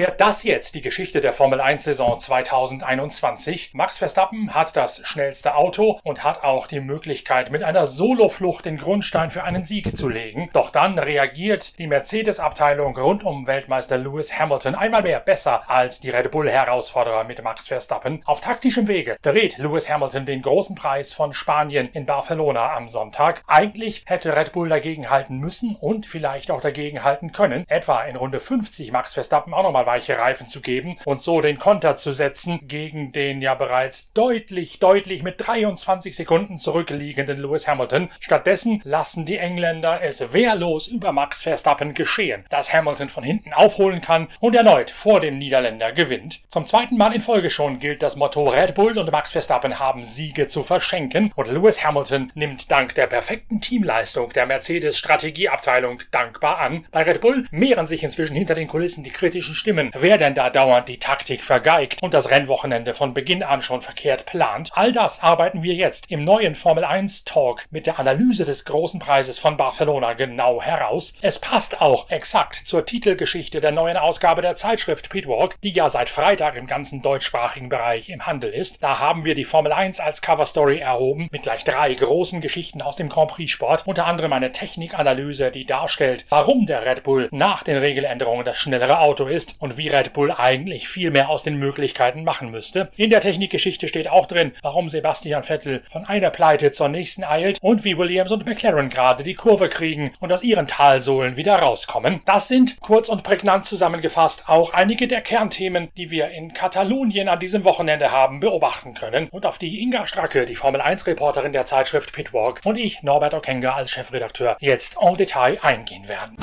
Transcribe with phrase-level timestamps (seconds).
[0.00, 3.72] Wird das jetzt die Geschichte der Formel 1 Saison 2021?
[3.74, 8.78] Max Verstappen hat das schnellste Auto und hat auch die Möglichkeit, mit einer Soloflucht den
[8.78, 10.48] Grundstein für einen Sieg zu legen.
[10.54, 16.08] Doch dann reagiert die Mercedes-Abteilung rund um Weltmeister Lewis Hamilton einmal mehr besser als die
[16.08, 18.22] Red Bull-Herausforderer mit Max Verstappen.
[18.24, 23.42] Auf taktischem Wege dreht Lewis Hamilton den großen Preis von Spanien in Barcelona am Sonntag.
[23.46, 28.16] Eigentlich hätte Red Bull dagegen halten müssen und vielleicht auch dagegen halten können, etwa in
[28.16, 32.12] Runde 50 Max Verstappen auch nochmal weiche Reifen zu geben und so den Konter zu
[32.12, 38.08] setzen gegen den ja bereits deutlich, deutlich mit 23 Sekunden zurückliegenden Lewis Hamilton.
[38.20, 44.00] Stattdessen lassen die Engländer es wehrlos über Max Verstappen geschehen, dass Hamilton von hinten aufholen
[44.00, 46.40] kann und erneut vor dem Niederländer gewinnt.
[46.46, 50.04] Zum zweiten Mal in Folge schon gilt das Motto Red Bull und Max Verstappen haben
[50.04, 56.58] Siege zu verschenken und Lewis Hamilton nimmt dank der perfekten Teamleistung der Mercedes Strategieabteilung dankbar
[56.60, 56.86] an.
[56.92, 60.50] Bei Red Bull mehren sich inzwischen hinter den Kulissen die kritischen Stimmen, wer denn da
[60.50, 64.70] dauernd die Taktik vergeigt und das Rennwochenende von Beginn an schon verkehrt plant.
[64.74, 69.00] All das arbeiten wir jetzt im neuen Formel 1 Talk mit der Analyse des großen
[69.00, 71.14] Preises von Barcelona genau heraus.
[71.22, 76.08] Es passt auch exakt zur Titelgeschichte der neuen Ausgabe der Zeitschrift Pitwalk, die ja seit
[76.08, 78.82] Freitag im ganzen deutschsprachigen Bereich im Handel ist.
[78.82, 82.96] Da haben wir die Formel 1 als Coverstory erhoben mit gleich drei großen Geschichten aus
[82.96, 87.62] dem Grand Prix Sport, unter anderem eine Technikanalyse, die darstellt, warum der Red Bull nach
[87.62, 91.56] den Regeländerungen das schnellere Auto ist und wie Red Bull eigentlich viel mehr aus den
[91.56, 92.90] Möglichkeiten machen müsste.
[92.96, 97.58] In der Technikgeschichte steht auch drin, warum Sebastian Vettel von einer Pleite zur nächsten eilt
[97.60, 102.20] und wie Williams und McLaren gerade die Kurve kriegen und aus ihren Talsohlen wieder rauskommen.
[102.24, 107.38] Das sind, kurz und prägnant zusammengefasst, auch einige der Kernthemen, die wir in Katalonien an
[107.38, 111.66] diesem Wochenende haben beobachten können und auf die Inga Stracke, die Formel 1 Reporterin der
[111.66, 116.36] Zeitschrift Pitwalk und ich, Norbert Okenga als Chefredakteur, jetzt en Detail eingehen werden.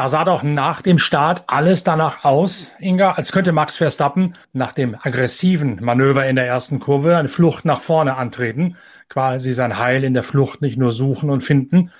[0.00, 4.72] Da sah doch nach dem Start alles danach aus, Inga, als könnte Max Verstappen nach
[4.72, 8.78] dem aggressiven Manöver in der ersten Kurve eine Flucht nach vorne antreten,
[9.10, 11.90] quasi sein Heil in der Flucht nicht nur suchen und finden,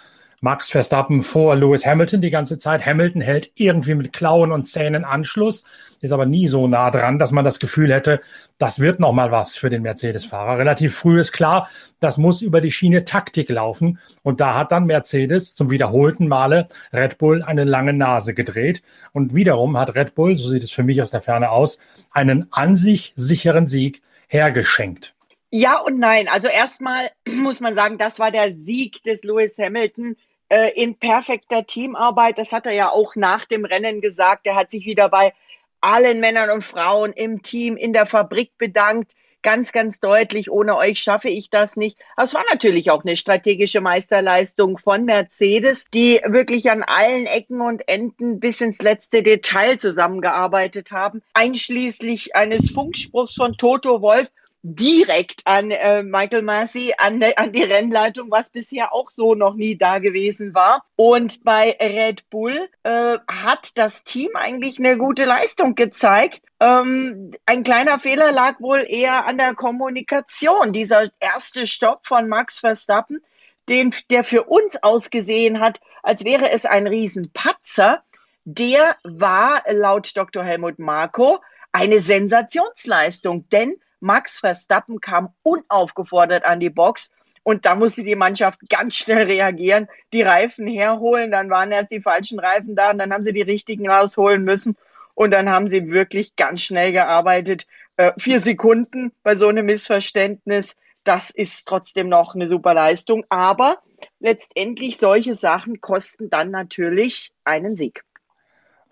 [0.43, 2.87] Max Verstappen vor Lewis Hamilton die ganze Zeit.
[2.87, 5.65] Hamilton hält irgendwie mit Klauen und Zähnen Anschluss,
[6.01, 8.21] ist aber nie so nah dran, dass man das Gefühl hätte,
[8.57, 10.59] das wird noch mal was für den Mercedes-Fahrer.
[10.59, 11.69] Relativ früh ist klar,
[12.01, 13.99] das muss über die Schiene Taktik laufen.
[14.23, 18.83] Und da hat dann Mercedes zum wiederholten Male Red Bull eine lange Nase gedreht.
[19.13, 21.79] Und wiederum hat Red Bull, so sieht es für mich aus der Ferne aus,
[22.13, 25.15] einen an sich sicheren Sieg hergeschenkt.
[25.51, 26.29] Ja und nein.
[26.29, 30.17] Also erstmal muss man sagen, das war der Sieg des Lewis Hamilton
[30.51, 32.37] äh, in perfekter Teamarbeit.
[32.37, 34.47] Das hat er ja auch nach dem Rennen gesagt.
[34.47, 35.33] Er hat sich wieder bei
[35.81, 39.13] allen Männern und Frauen im Team, in der Fabrik bedankt.
[39.43, 41.99] Ganz, ganz deutlich, ohne euch schaffe ich das nicht.
[42.19, 47.89] Es war natürlich auch eine strategische Meisterleistung von Mercedes, die wirklich an allen Ecken und
[47.89, 54.31] Enden bis ins letzte Detail zusammengearbeitet haben, einschließlich eines Funkspruchs von Toto Wolf,
[54.63, 59.77] direkt an äh, Michael Massey, an, an die Rennleitung, was bisher auch so noch nie
[59.77, 60.85] da gewesen war.
[60.97, 66.43] Und bei Red Bull äh, hat das Team eigentlich eine gute Leistung gezeigt.
[66.61, 70.73] Ähm, ein kleiner Fehler lag wohl eher an der Kommunikation.
[70.73, 73.21] Dieser erste Stopp von Max Verstappen,
[73.69, 78.03] den, der für uns ausgesehen hat, als wäre es ein Riesenpatzer,
[78.45, 80.45] der war laut Dr.
[80.45, 81.39] Helmut Marko
[81.73, 87.11] eine Sensationsleistung, denn Max Verstappen kam unaufgefordert an die Box
[87.43, 92.01] und da musste die Mannschaft ganz schnell reagieren, die Reifen herholen, dann waren erst die
[92.01, 94.77] falschen Reifen da und dann haben sie die richtigen rausholen müssen
[95.15, 97.67] und dann haben sie wirklich ganz schnell gearbeitet.
[97.97, 103.79] Äh, vier Sekunden bei so einem Missverständnis, das ist trotzdem noch eine super Leistung, aber
[104.19, 108.05] letztendlich solche Sachen kosten dann natürlich einen Sieg.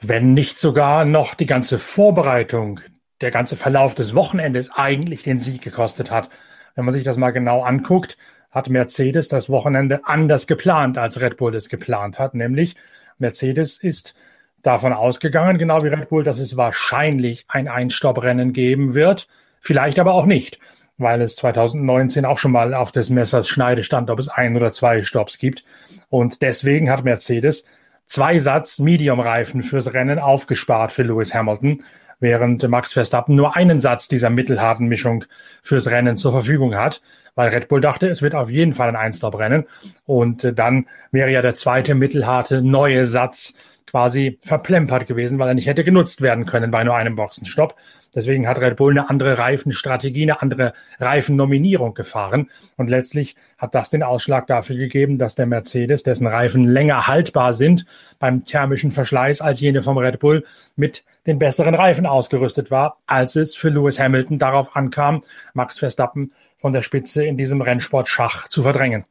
[0.00, 2.80] Wenn nicht sogar noch die ganze Vorbereitung,
[3.20, 6.30] der ganze Verlauf des Wochenendes eigentlich den Sieg gekostet hat.
[6.74, 8.16] Wenn man sich das mal genau anguckt,
[8.50, 12.34] hat Mercedes das Wochenende anders geplant, als Red Bull es geplant hat.
[12.34, 12.76] Nämlich
[13.18, 14.14] Mercedes ist
[14.62, 19.28] davon ausgegangen, genau wie Red Bull, dass es wahrscheinlich ein Einstopprennen geben wird,
[19.60, 20.58] vielleicht aber auch nicht,
[20.96, 24.72] weil es 2019 auch schon mal auf des Messers Schneide stand, ob es ein oder
[24.72, 25.64] zwei Stops gibt.
[26.08, 27.64] Und deswegen hat Mercedes
[28.06, 31.84] zwei Satz Medium-Reifen fürs Rennen aufgespart für Lewis Hamilton
[32.20, 35.24] während Max Verstappen nur einen Satz dieser mittelharten Mischung
[35.62, 37.00] fürs Rennen zur Verfügung hat,
[37.34, 39.66] weil Red Bull dachte, es wird auf jeden Fall ein Einstop-Rennen.
[40.06, 43.54] Und äh, dann wäre ja der zweite mittelharte neue Satz
[43.90, 47.74] quasi verplempert gewesen, weil er nicht hätte genutzt werden können bei nur einem Boxenstopp.
[48.14, 52.50] Deswegen hat Red Bull eine andere Reifenstrategie, eine andere Reifennominierung gefahren.
[52.76, 57.52] Und letztlich hat das den Ausschlag dafür gegeben, dass der Mercedes, dessen Reifen länger haltbar
[57.52, 57.86] sind
[58.18, 60.44] beim thermischen Verschleiß als jene vom Red Bull,
[60.76, 66.32] mit den besseren Reifen ausgerüstet war, als es für Lewis Hamilton darauf ankam, Max Verstappen
[66.56, 69.04] von der Spitze in diesem Rennsport Schach zu verdrängen.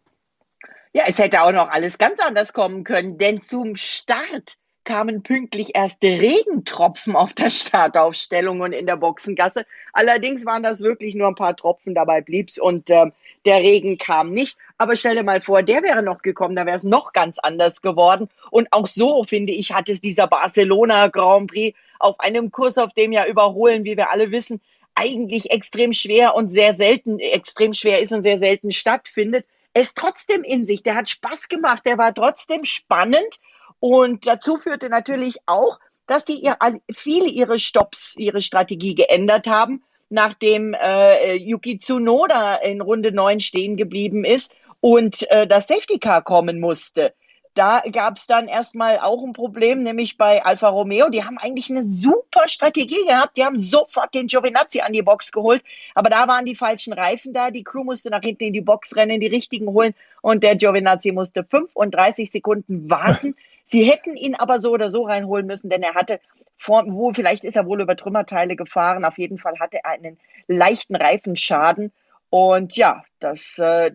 [0.94, 4.58] Ja, es hätte auch noch alles ganz anders kommen können, denn zum Start
[4.88, 9.66] kamen pünktlich erste Regentropfen auf der Startaufstellung und in der Boxengasse.
[9.92, 13.12] Allerdings waren das wirklich nur ein paar Tropfen, dabei blieb's und äh,
[13.46, 14.58] der Regen kam nicht.
[14.78, 17.82] Aber stell dir mal vor, der wäre noch gekommen, da wäre es noch ganz anders
[17.82, 18.30] geworden.
[18.50, 22.94] Und auch so, finde ich, hat es dieser Barcelona Grand Prix auf einem Kurs, auf
[22.94, 24.62] dem ja Überholen, wie wir alle wissen,
[24.96, 30.44] eigentlich extrem schwer und sehr selten, extrem schwer ist und sehr selten stattfindet, es trotzdem
[30.44, 30.82] in sich.
[30.82, 33.38] Der hat Spaß gemacht, der war trotzdem spannend
[33.80, 36.58] und dazu führte natürlich auch, dass die ihr,
[36.94, 43.76] viele ihre Stops, ihre Strategie geändert haben, nachdem äh, Yuki Tsunoda in Runde 9 stehen
[43.78, 47.14] geblieben ist und äh, das Safety Car kommen musste.
[47.58, 51.10] Da gab es dann erstmal auch ein Problem, nämlich bei Alfa Romeo.
[51.10, 53.36] Die haben eigentlich eine super Strategie gehabt.
[53.36, 55.64] Die haben sofort den Giovinazzi an die Box geholt.
[55.96, 57.50] Aber da waren die falschen Reifen da.
[57.50, 59.96] Die Crew musste nach hinten in die Box rennen, die richtigen holen.
[60.22, 63.36] Und der Giovinazzi musste 35 Sekunden warten.
[63.68, 66.20] Sie hätten ihn aber so oder so reinholen müssen, denn er hatte
[66.58, 69.06] vor, wo, vielleicht ist er wohl über Trümmerteile gefahren.
[69.06, 70.18] Auf jeden Fall hatte er einen
[70.48, 71.92] leichten Reifenschaden.
[72.30, 73.92] Und ja, das äh,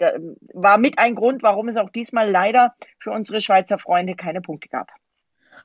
[0.53, 4.69] war mit ein Grund, warum es auch diesmal leider für unsere Schweizer Freunde keine Punkte
[4.69, 4.89] gab.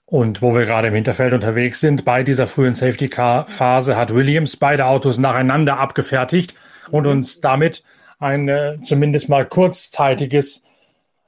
[0.06, 4.14] Und wo wir gerade im Hinterfeld unterwegs sind, bei dieser frühen Safety Car Phase hat
[4.14, 6.56] Williams beide Autos nacheinander abgefertigt
[6.92, 7.84] und uns damit
[8.20, 10.64] ein äh, zumindest mal kurzzeitiges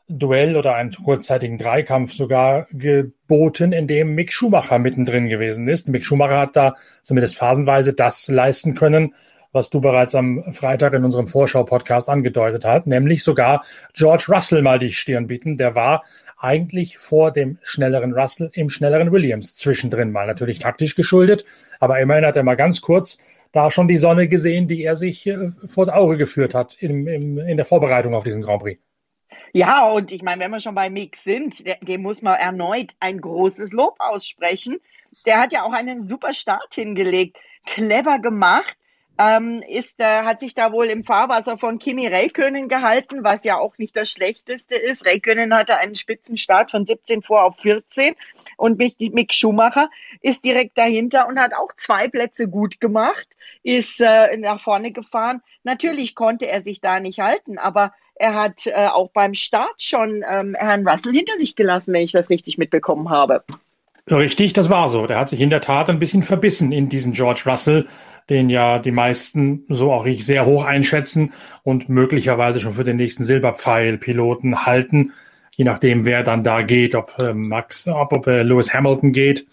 [0.10, 5.88] Duell oder einen kurzzeitigen Dreikampf sogar geboten, in dem Mick Schumacher mittendrin gewesen ist.
[5.88, 6.74] Mick Schumacher hat da
[7.04, 9.14] zumindest phasenweise das leisten können,
[9.52, 13.64] was du bereits am Freitag in unserem Vorschau-Podcast angedeutet hast, nämlich sogar
[13.94, 15.58] George Russell mal die Stirn bieten.
[15.58, 16.04] Der war
[16.38, 20.28] eigentlich vor dem schnelleren Russell im schnelleren Williams zwischendrin mal.
[20.28, 21.46] Natürlich taktisch geschuldet,
[21.80, 23.18] aber immerhin hat er mal ganz kurz
[23.52, 27.38] da schon die Sonne gesehen, die er sich äh, vors Auge geführt hat im, im,
[27.40, 28.80] in der Vorbereitung auf diesen Grand Prix.
[29.54, 33.20] Ja, und ich meine, wenn wir schon bei Mick sind, dem muss man erneut ein
[33.20, 34.80] großes Lob aussprechen.
[35.26, 37.38] Der hat ja auch einen super Start hingelegt.
[37.66, 38.78] Clever gemacht.
[39.22, 43.58] Ähm, ist, äh, hat sich da wohl im Fahrwasser von Kimi Räikkönen gehalten, was ja
[43.58, 45.06] auch nicht das Schlechteste ist.
[45.06, 48.16] Räikkönen hatte einen Spitzenstart von 17 vor auf 14
[48.56, 49.90] und Mick Schumacher
[50.22, 53.28] ist direkt dahinter und hat auch zwei Plätze gut gemacht,
[53.62, 55.42] ist äh, nach vorne gefahren.
[55.64, 60.24] Natürlich konnte er sich da nicht halten, aber er hat äh, auch beim Start schon
[60.30, 63.44] ähm, Herrn Russell hinter sich gelassen, wenn ich das richtig mitbekommen habe.
[64.12, 65.08] Richtig, das war so.
[65.08, 67.88] Der hat sich in der Tat ein bisschen verbissen in diesen George Russell,
[68.30, 71.34] den ja die meisten, so auch ich, sehr hoch einschätzen
[71.64, 75.14] und möglicherweise schon für den nächsten Silberpfeil-Piloten halten,
[75.52, 79.48] je nachdem, wer dann da geht, ob äh, Max, ob, ob äh, Lewis Hamilton geht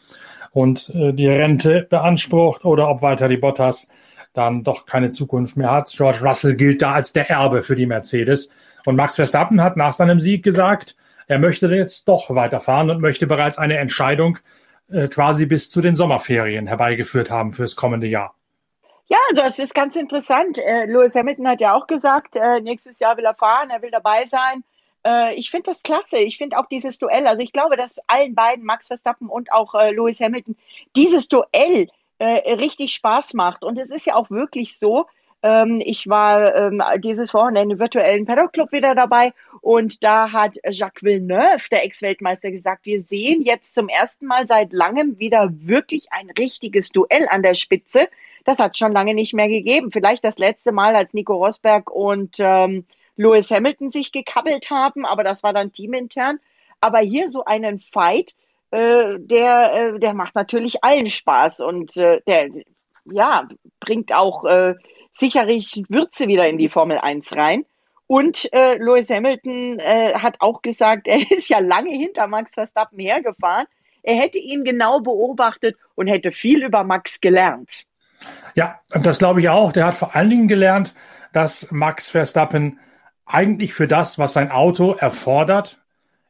[0.51, 3.89] und äh, die Rente beansprucht oder ob weiter die Bottas
[4.37, 5.91] dann doch keine Zukunft mehr hat.
[5.91, 8.50] George Russell gilt da als der Erbe für die Mercedes.
[8.85, 13.26] Und Max Verstappen hat nach seinem Sieg gesagt, er möchte jetzt doch weiterfahren und möchte
[13.26, 14.38] bereits eine Entscheidung
[14.90, 18.35] äh, quasi bis zu den Sommerferien herbeigeführt haben fürs kommende Jahr.
[19.09, 20.59] Ja, also es ist ganz interessant.
[20.59, 23.90] Äh, Lewis Hamilton hat ja auch gesagt, äh, nächstes Jahr will er fahren, er will
[23.90, 24.64] dabei sein.
[25.05, 26.19] Äh, ich finde das klasse.
[26.19, 27.26] Ich finde auch dieses Duell.
[27.26, 30.57] Also ich glaube, dass allen beiden, Max Verstappen und auch äh, Lewis Hamilton,
[30.97, 33.64] dieses Duell äh, richtig Spaß macht.
[33.64, 35.06] Und es ist ja auch wirklich so,
[35.42, 40.56] ähm, ich war ähm, dieses Wochenende im virtuellen Paddock Club wieder dabei und da hat
[40.70, 46.06] Jacques Villeneuve, der Ex-Weltmeister, gesagt, wir sehen jetzt zum ersten Mal seit langem wieder wirklich
[46.11, 48.08] ein richtiges Duell an der Spitze.
[48.44, 49.90] Das hat schon lange nicht mehr gegeben.
[49.90, 55.25] Vielleicht das letzte Mal, als Nico Rosberg und ähm, Lewis Hamilton sich gekabbelt haben, aber
[55.25, 56.38] das war dann teamintern.
[56.80, 58.35] Aber hier so einen Fight,
[58.76, 62.50] äh, der, äh, der macht natürlich allen Spaß und äh, der
[63.06, 63.49] ja,
[63.80, 64.75] bringt auch äh,
[65.12, 67.64] sicherlich Würze wieder in die Formel 1 rein.
[68.06, 73.66] Und äh, Lewis Hamilton hat auch gesagt, er ist ja lange hinter Max Verstappen hergefahren.
[74.02, 77.85] Er hätte ihn genau beobachtet und hätte viel über Max gelernt.
[78.54, 79.73] Ja, das glaube ich auch.
[79.73, 80.95] Der hat vor allen Dingen gelernt,
[81.33, 82.78] dass Max Verstappen
[83.25, 85.80] eigentlich für das, was sein Auto erfordert,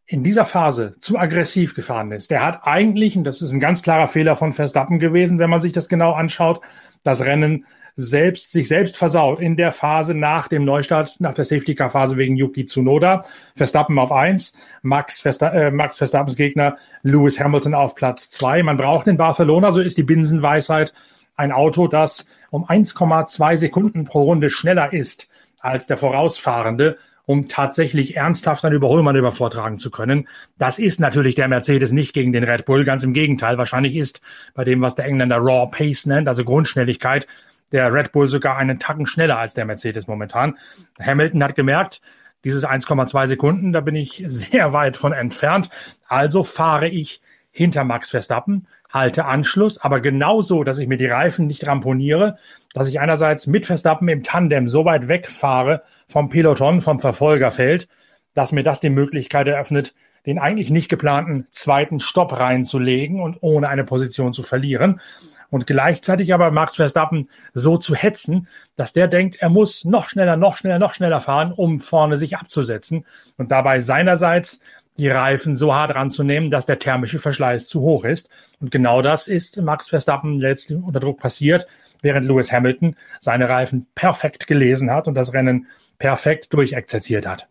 [0.06, 2.30] in dieser Phase zu aggressiv gefahren ist.
[2.30, 5.60] Der hat eigentlich, und das ist ein ganz klarer Fehler von Verstappen gewesen, wenn man
[5.60, 6.60] sich das genau anschaut,
[7.02, 12.16] das Rennen selbst, sich selbst versaut in der Phase nach dem Neustart, nach der Safety-Car-Phase
[12.18, 13.24] wegen Yuki Tsunoda.
[13.56, 18.62] Verstappen auf eins, Max, Versta äh, Max Verstappens Gegner Lewis Hamilton auf Platz zwei.
[18.62, 20.92] Man braucht in Barcelona, so ist die Binsenweisheit,
[21.36, 25.28] ein Auto, das um 1,2 Sekunden pro Runde schneller ist
[25.60, 30.28] als der Vorausfahrende, um tatsächlich ernsthaft ein Überholmanöver vortragen zu können.
[30.58, 33.58] Das ist natürlich der Mercedes nicht gegen den Red Bull, ganz im Gegenteil.
[33.58, 34.22] Wahrscheinlich ist
[34.54, 37.26] bei dem, was der Engländer Raw Pace nennt, also Grundschnelligkeit,
[37.72, 40.56] der Red Bull sogar einen Tacken schneller als der Mercedes momentan.
[41.00, 42.00] Hamilton hat gemerkt,
[42.44, 45.68] dieses 1,2 Sekunden, da bin ich sehr weit von entfernt.
[46.08, 47.20] Also fahre ich
[47.56, 52.36] hinter Max Verstappen, halte Anschluss, aber genauso, dass ich mir die Reifen nicht ramponiere,
[52.74, 57.88] dass ich einerseits mit Verstappen im Tandem so weit wegfahre vom Peloton, vom Verfolgerfeld,
[58.34, 59.94] dass mir das die Möglichkeit eröffnet,
[60.26, 65.00] den eigentlich nicht geplanten zweiten Stopp reinzulegen und ohne eine Position zu verlieren.
[65.48, 70.36] Und gleichzeitig aber Max Verstappen so zu hetzen, dass der denkt, er muss noch schneller,
[70.36, 73.06] noch schneller, noch schneller fahren, um vorne sich abzusetzen.
[73.38, 74.60] Und dabei seinerseits
[74.98, 78.28] die Reifen so hart ranzunehmen, dass der thermische Verschleiß zu hoch ist.
[78.60, 81.66] Und genau das ist Max Verstappen letztlich unter Druck passiert,
[82.02, 85.66] während Lewis Hamilton seine Reifen perfekt gelesen hat und das Rennen
[85.98, 87.48] perfekt durchexerziert hat.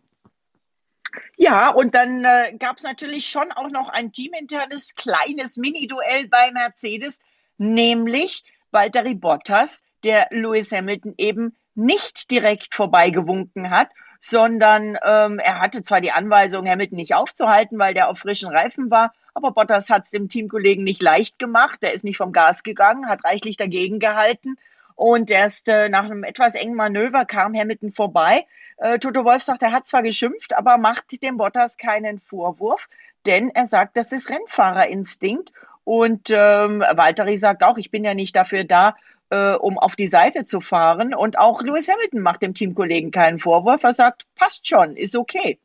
[1.36, 6.50] Ja, und dann äh, gab es natürlich schon auch noch ein teaminternes kleines Mini-Duell bei
[6.52, 7.20] Mercedes,
[7.58, 13.88] nämlich Valtteri Bottas, der Lewis Hamilton eben nicht direkt vorbeigewunken hat
[14.20, 18.90] sondern ähm, er hatte zwar die Anweisung, Hamilton nicht aufzuhalten, weil der auf frischen Reifen
[18.90, 21.82] war, aber Bottas hat es dem Teamkollegen nicht leicht gemacht.
[21.82, 24.56] Der ist nicht vom Gas gegangen, hat reichlich dagegen gehalten.
[24.94, 28.46] Und erst äh, nach einem etwas engen Manöver kam Hamilton vorbei.
[28.78, 32.88] Äh, Toto Wolf sagt, er hat zwar geschimpft, aber macht dem Bottas keinen Vorwurf,
[33.26, 35.52] denn er sagt, das ist Rennfahrerinstinkt.
[35.84, 38.96] Und ähm, Valtteri sagt auch, ich bin ja nicht dafür da,
[39.30, 41.14] äh, um auf die Seite zu fahren.
[41.14, 43.82] Und auch Lewis Hamilton macht dem Teamkollegen keinen Vorwurf.
[43.84, 45.58] Er sagt, passt schon, ist okay.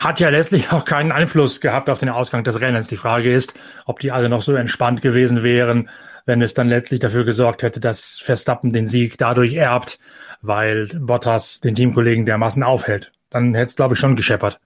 [0.00, 2.88] Hat ja letztlich auch keinen Einfluss gehabt auf den Ausgang des Rennens.
[2.88, 3.54] Die Frage ist,
[3.86, 5.88] ob die alle noch so entspannt gewesen wären,
[6.26, 9.98] wenn es dann letztlich dafür gesorgt hätte, dass Verstappen den Sieg dadurch erbt,
[10.42, 13.10] weil Bottas den Teamkollegen dermaßen aufhält.
[13.30, 14.60] Dann hätte es, glaube ich, schon gescheppert.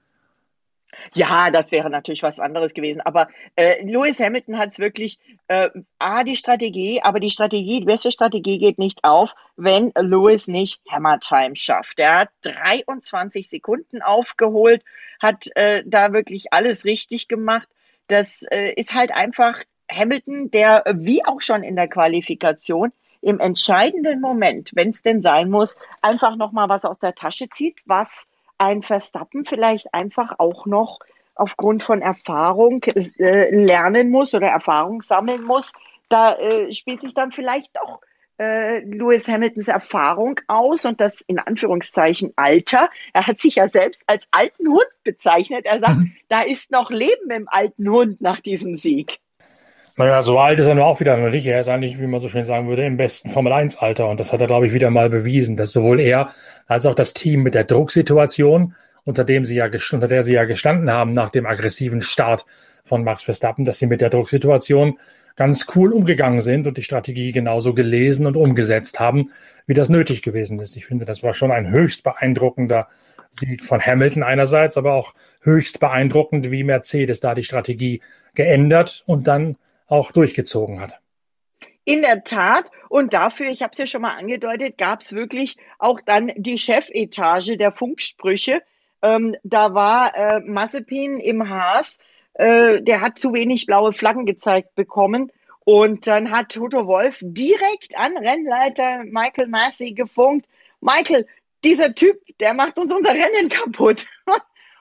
[1.14, 3.00] Ja, das wäre natürlich was anderes gewesen.
[3.00, 7.86] Aber äh, Lewis Hamilton hat es wirklich, äh, A, die Strategie, aber die Strategie, die
[7.86, 11.98] beste Strategie geht nicht auf, wenn Lewis nicht Hammer Time schafft.
[11.98, 14.82] Er hat 23 Sekunden aufgeholt,
[15.20, 17.68] hat äh, da wirklich alles richtig gemacht.
[18.08, 22.92] Das äh, ist halt einfach Hamilton, der wie auch schon in der Qualifikation
[23.22, 27.76] im entscheidenden Moment, wenn es denn sein muss, einfach nochmal was aus der Tasche zieht,
[27.84, 28.26] was
[28.60, 30.98] ein Verstappen vielleicht einfach auch noch
[31.34, 35.72] aufgrund von Erfahrung äh, lernen muss oder Erfahrung sammeln muss.
[36.10, 38.00] Da äh, spielt sich dann vielleicht doch
[38.38, 42.90] äh, Lewis Hamiltons Erfahrung aus und das in Anführungszeichen Alter.
[43.14, 45.64] Er hat sich ja selbst als alten Hund bezeichnet.
[45.64, 46.12] Er sagt, mhm.
[46.28, 49.20] da ist noch Leben im alten Hund nach diesem Sieg.
[50.00, 51.44] Naja, so alt ist er nur auch wieder noch nicht.
[51.44, 54.08] Er ist eigentlich, wie man so schön sagen würde, im besten Formel-1-Alter.
[54.08, 56.30] Und das hat er, glaube ich, wieder mal bewiesen, dass sowohl er
[56.66, 60.44] als auch das Team mit der Drucksituation, unter, dem sie ja, unter der sie ja
[60.44, 62.46] gestanden haben nach dem aggressiven Start
[62.82, 64.98] von Max Verstappen, dass sie mit der Drucksituation
[65.36, 69.32] ganz cool umgegangen sind und die Strategie genauso gelesen und umgesetzt haben,
[69.66, 70.76] wie das nötig gewesen ist.
[70.76, 72.88] Ich finde, das war schon ein höchst beeindruckender
[73.30, 78.00] Sieg von Hamilton einerseits, aber auch höchst beeindruckend, wie Mercedes da die Strategie
[78.34, 79.56] geändert und dann
[79.90, 81.00] auch durchgezogen hat.
[81.84, 82.70] In der Tat.
[82.88, 86.58] Und dafür, ich habe es ja schon mal angedeutet, gab es wirklich auch dann die
[86.58, 88.62] Chefetage der Funksprüche.
[89.02, 91.98] Ähm, da war äh, Mazepin im Haas,
[92.34, 95.32] äh, der hat zu wenig blaue Flaggen gezeigt bekommen.
[95.64, 100.46] Und dann hat Toto Wolf direkt an Rennleiter Michael Massey gefunkt.
[100.80, 101.26] Michael,
[101.64, 104.06] dieser Typ, der macht uns unser Rennen kaputt.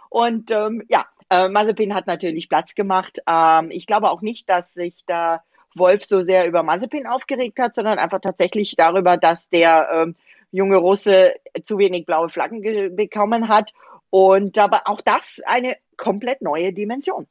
[0.09, 3.19] Und ähm, ja, äh, Mazepin hat natürlich Platz gemacht.
[3.27, 5.43] Ähm, ich glaube auch nicht, dass sich da
[5.75, 10.15] Wolf so sehr über Mazepin aufgeregt hat, sondern einfach tatsächlich darüber, dass der ähm,
[10.51, 12.61] junge Russe zu wenig blaue Flaggen
[12.95, 13.71] bekommen hat.
[14.09, 17.27] Und aber auch das eine komplett neue Dimension.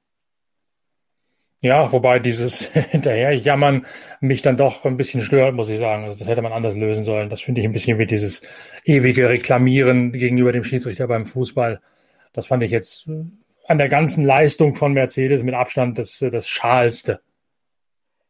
[1.60, 3.84] Ja, wobei dieses Hinterherjammern
[4.20, 6.04] mich dann doch ein bisschen stört, muss ich sagen.
[6.04, 7.30] Also das hätte man anders lösen sollen.
[7.30, 8.42] Das finde ich ein bisschen wie dieses
[8.84, 11.80] ewige Reklamieren gegenüber dem Schiedsrichter beim Fußball.
[12.32, 13.08] Das fand ich jetzt
[13.68, 17.20] an der ganzen Leistung von Mercedes mit Abstand das, das Schalste.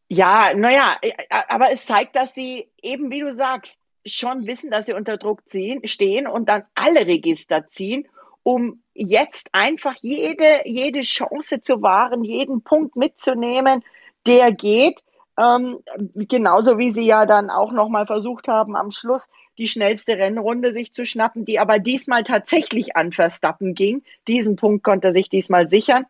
[0.08, 1.12] Ja, naja, äh,
[1.48, 5.48] aber es zeigt, dass sie eben, wie du sagst, schon wissen, dass sie unter Druck
[5.48, 8.08] ziehen, stehen und dann alle Register ziehen,
[8.42, 13.84] um jetzt einfach jede, jede Chance zu wahren, jeden Punkt mitzunehmen,
[14.26, 15.02] der geht.
[15.38, 15.78] Ähm,
[16.14, 20.92] genauso wie sie ja dann auch nochmal versucht haben, am Schluss die schnellste Rennrunde sich
[20.94, 24.02] zu schnappen, die aber diesmal tatsächlich an Verstappen ging.
[24.26, 26.06] Diesen Punkt konnte er sich diesmal sichern.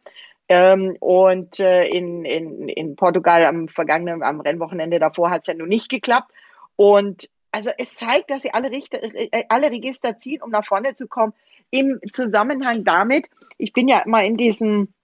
[0.49, 5.54] Ähm, und äh, in, in, in Portugal am vergangenen, am Rennwochenende davor hat es ja
[5.54, 6.32] nun nicht geklappt.
[6.76, 10.94] Und also es zeigt, dass sie alle, Richter, äh, alle Register ziehen, um nach vorne
[10.94, 11.35] zu kommen.
[11.70, 14.94] Im Zusammenhang damit, ich bin ja immer in diesen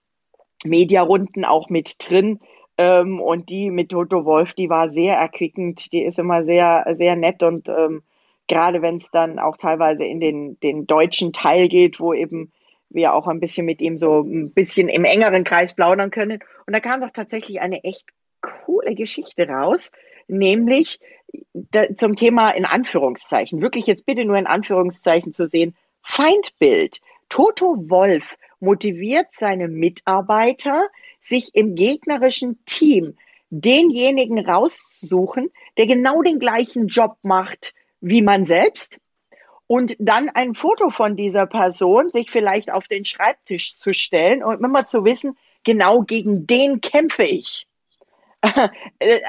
[0.63, 2.39] Mediarunden auch mit drin.
[2.77, 5.91] Ähm, und die mit Toto Wolf, die war sehr erquickend.
[5.91, 8.03] Die ist immer sehr, sehr nett und ähm,
[8.47, 12.51] gerade wenn es dann auch teilweise in den, den deutschen Teil geht, wo eben
[12.89, 16.39] wir auch ein bisschen mit ihm so ein bisschen im engeren Kreis plaudern können.
[16.65, 18.05] Und da kam doch tatsächlich eine echt
[18.41, 19.91] coole Geschichte raus,
[20.27, 20.99] nämlich
[21.97, 26.99] zum Thema in Anführungszeichen, wirklich jetzt bitte nur in Anführungszeichen zu sehen, Feindbild.
[27.29, 28.23] Toto Wolf
[28.59, 30.87] motiviert seine Mitarbeiter,
[31.21, 33.17] sich im gegnerischen Team
[33.49, 38.99] denjenigen rauszusuchen, der genau den gleichen Job macht wie man selbst
[39.67, 44.63] und dann ein Foto von dieser Person sich vielleicht auf den Schreibtisch zu stellen und
[44.63, 47.67] immer zu wissen, genau gegen den kämpfe ich.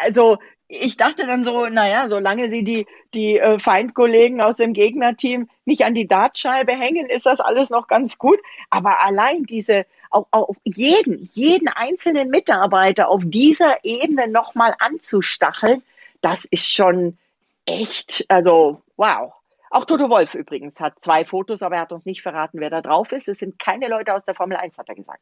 [0.05, 0.37] also
[0.68, 5.85] ich dachte dann so, naja, solange sie die, die äh, Feindkollegen aus dem Gegnerteam nicht
[5.85, 8.40] an die Dartscheibe hängen, ist das alles noch ganz gut.
[8.68, 15.82] Aber allein diese, auch, auch jeden, jeden einzelnen Mitarbeiter auf dieser Ebene nochmal anzustacheln,
[16.20, 17.16] das ist schon
[17.64, 19.32] echt, also wow.
[19.70, 22.82] Auch Toto Wolf übrigens hat zwei Fotos, aber er hat uns nicht verraten, wer da
[22.82, 23.28] drauf ist.
[23.28, 25.20] Es sind keine Leute aus der Formel 1, hat er gesagt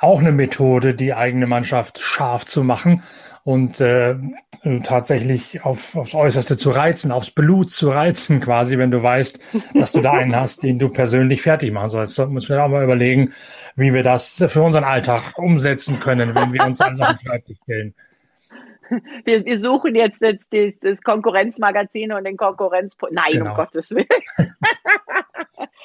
[0.00, 3.02] auch eine Methode, die eigene Mannschaft scharf zu machen
[3.44, 4.16] und äh,
[4.84, 9.38] tatsächlich auf, aufs Äußerste zu reizen, aufs Blut zu reizen, quasi, wenn du weißt,
[9.74, 12.18] dass du da einen hast, den du persönlich fertig machen sollst.
[12.18, 13.32] Da müssen wir auch mal überlegen,
[13.74, 17.58] wie wir das für unseren Alltag umsetzen können, wenn wir uns an so einen Schreibtisch
[17.64, 17.94] stellen.
[19.24, 22.94] Wir, wir, suchen jetzt das, das, das, Konkurrenzmagazin und den Konkurrenz.
[23.10, 23.50] Nein, genau.
[23.50, 24.06] um Gottes Willen.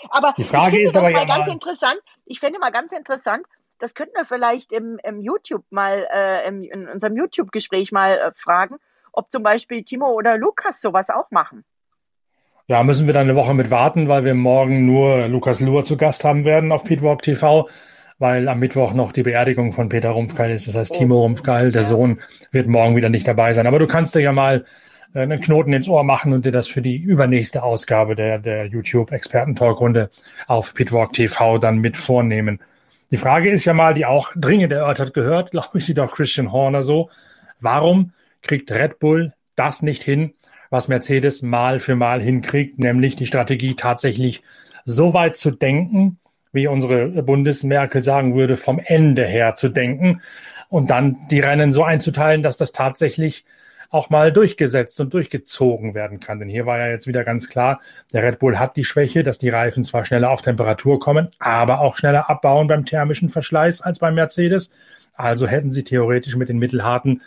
[0.10, 2.00] aber die Frage ist aber ja ganz interessant.
[2.26, 3.46] Ich finde mal ganz interessant,
[3.80, 8.32] das könnten wir vielleicht im, im YouTube mal, äh, im, in unserem YouTube-Gespräch mal äh,
[8.42, 8.78] fragen,
[9.12, 11.64] ob zum Beispiel Timo oder Lukas sowas auch machen.
[12.68, 15.96] Ja, müssen wir dann eine Woche mit warten, weil wir morgen nur Lukas Luhr zu
[15.96, 17.70] Gast haben werden auf Pitwalk TV,
[18.20, 20.68] weil am Mittwoch noch die Beerdigung von Peter Rumpfgeil ist.
[20.68, 20.98] Das heißt, oh.
[20.98, 21.88] Timo Rumpfgeil, der ja.
[21.88, 22.20] Sohn,
[22.52, 23.68] wird morgen wieder nicht dabei sein.
[23.68, 24.66] Aber du kannst dir ja mal
[25.14, 28.66] äh, einen Knoten ins Ohr machen und dir das für die übernächste Ausgabe der, der
[28.66, 30.10] YouTube-Experten-Talkrunde
[30.48, 32.60] auf Pitwalk TV dann mit vornehmen.
[33.12, 36.52] Die Frage ist ja mal, die auch dringend erörtert gehört, glaube ich, sieht auch Christian
[36.52, 37.10] Horner so.
[37.60, 40.34] Warum kriegt Red Bull das nicht hin,
[40.70, 44.44] was Mercedes mal für mal hinkriegt, nämlich die Strategie tatsächlich
[44.84, 46.20] so weit zu denken,
[46.52, 50.22] wie unsere Bundesmerkel sagen würde, vom Ende her zu denken
[50.70, 53.46] und dann die Rennen so einzuteilen, dass das tatsächlich
[53.90, 56.40] auch mal durchgesetzt und durchgezogen werden kann.
[56.40, 57.82] Denn hier war ja jetzt wieder ganz klar,
[58.14, 61.80] der Red Bull hat die Schwäche, dass die Reifen zwar schneller auf Temperatur kommen, aber
[61.80, 64.70] auch schneller abbauen beim thermischen Verschleiß als beim Mercedes.
[65.14, 67.22] Also hätten sie theoretisch mit den Mittelharten,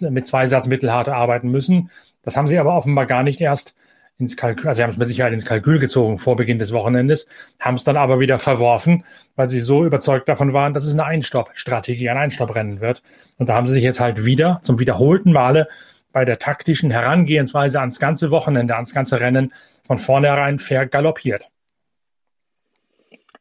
[0.00, 1.90] mit zwei Satz Mittelharte arbeiten müssen.
[2.22, 3.74] Das haben sie aber offenbar gar nicht erst
[4.18, 7.28] ins Kalkül, also sie haben es mit Sicherheit ins Kalkül gezogen vor Beginn des Wochenendes,
[7.60, 9.04] haben es dann aber wieder verworfen,
[9.36, 13.02] weil sie so überzeugt davon waren, dass es eine Einstopp-Strategie, ein Einstopprennen wird.
[13.38, 15.68] Und da haben sie sich jetzt halt wieder zum wiederholten Male
[16.12, 19.52] bei der taktischen Herangehensweise ans ganze Wochenende, ans ganze Rennen
[19.86, 21.50] von vornherein vergaloppiert?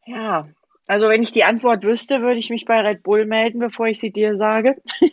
[0.05, 0.47] Ja,
[0.85, 3.99] also wenn ich die Antwort wüsste, würde ich mich bei Red Bull melden, bevor ich
[3.99, 4.81] sie dir sage.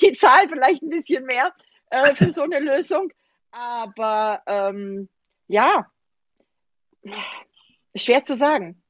[0.00, 1.52] die zahlen vielleicht ein bisschen mehr
[1.90, 3.12] äh, für so eine Lösung,
[3.50, 5.08] aber ähm,
[5.48, 5.86] ja,
[7.94, 8.80] schwer zu sagen.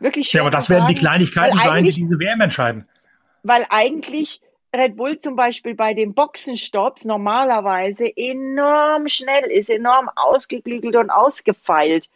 [0.00, 0.40] Wirklich schwer.
[0.40, 2.88] Ja, aber das werden sagen, die Kleinigkeiten sein, die diese WM entscheiden.
[3.44, 4.40] Weil eigentlich
[4.74, 12.08] Red Bull zum Beispiel bei den Boxenstopps normalerweise enorm schnell ist, enorm ausgeklügelt und ausgefeilt.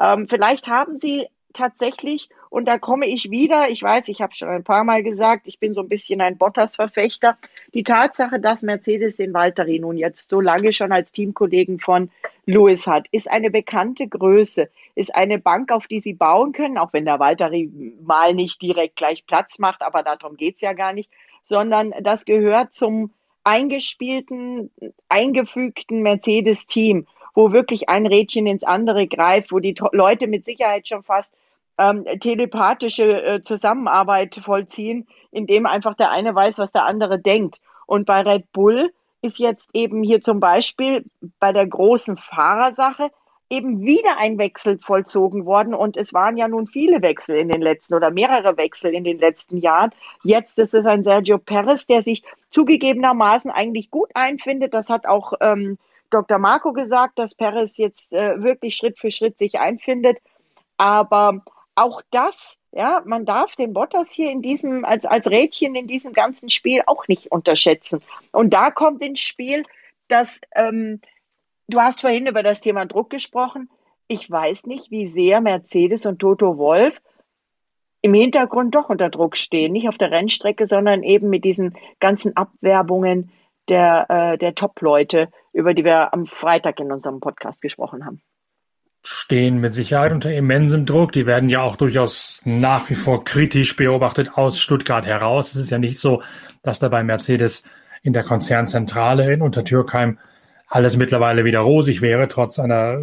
[0.00, 4.48] Ähm, vielleicht haben sie tatsächlich, und da komme ich wieder, ich weiß, ich habe schon
[4.48, 7.38] ein paar Mal gesagt, ich bin so ein bisschen ein Bottas-Verfechter,
[7.74, 12.10] die Tatsache, dass Mercedes den Valtteri nun jetzt so lange schon als Teamkollegen von
[12.44, 16.92] Lewis hat, ist eine bekannte Größe, ist eine Bank, auf die sie bauen können, auch
[16.92, 17.70] wenn der Valtteri
[18.02, 21.10] mal nicht direkt gleich Platz macht, aber darum geht's ja gar nicht
[21.48, 23.12] sondern das gehört zum
[23.44, 24.70] eingespielten,
[25.08, 31.04] eingefügten Mercedes-Team, wo wirklich ein Rädchen ins andere greift, wo die Leute mit Sicherheit schon
[31.04, 31.32] fast
[31.78, 37.60] ähm, telepathische äh, Zusammenarbeit vollziehen, indem einfach der eine weiß, was der andere denkt.
[37.86, 41.04] Und bei Red Bull ist jetzt eben hier zum Beispiel
[41.38, 43.10] bei der großen Fahrersache
[43.48, 47.62] eben wieder ein Wechsel vollzogen worden und es waren ja nun viele Wechsel in den
[47.62, 49.90] letzten oder mehrere Wechsel in den letzten Jahren.
[50.24, 54.74] Jetzt ist es ein Sergio Perez, der sich zugegebenermaßen eigentlich gut einfindet.
[54.74, 55.78] Das hat auch ähm,
[56.10, 56.38] Dr.
[56.38, 60.18] Marco gesagt, dass Perez jetzt äh, wirklich Schritt für Schritt sich einfindet.
[60.76, 61.42] Aber
[61.74, 66.12] auch das, ja, man darf den Bottas hier in diesem, als, als Rädchen in diesem
[66.12, 68.02] ganzen Spiel auch nicht unterschätzen.
[68.32, 69.64] Und da kommt ins Spiel,
[70.08, 71.00] dass ähm,
[71.68, 73.68] du hast vorhin über das Thema Druck gesprochen.
[74.08, 77.00] Ich weiß nicht, wie sehr Mercedes und Toto Wolf
[78.02, 82.36] im Hintergrund doch unter Druck stehen, nicht auf der Rennstrecke, sondern eben mit diesen ganzen
[82.36, 83.32] Abwerbungen
[83.68, 88.20] der, äh, der Top-Leute, über die wir am Freitag in unserem Podcast gesprochen haben.
[89.02, 91.12] Stehen mit Sicherheit unter immensem Druck.
[91.12, 95.50] Die werden ja auch durchaus nach wie vor kritisch beobachtet aus Stuttgart heraus.
[95.50, 96.22] Es ist ja nicht so,
[96.62, 97.64] dass da bei Mercedes
[98.02, 100.18] in der Konzernzentrale in Untertürkheim
[100.66, 103.00] alles mittlerweile wieder rosig wäre, trotz einer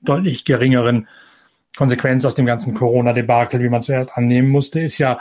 [0.00, 1.08] deutlich geringeren
[1.76, 5.18] Konsequenz aus dem ganzen Corona-Debakel, wie man zuerst annehmen musste, ist ja,